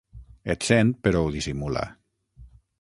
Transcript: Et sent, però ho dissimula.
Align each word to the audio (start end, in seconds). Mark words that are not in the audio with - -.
Et 0.53 0.65
sent, 0.69 0.95
però 1.09 1.21
ho 1.25 1.29
dissimula. 1.37 1.87